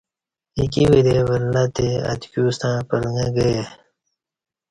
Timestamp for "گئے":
3.35-3.59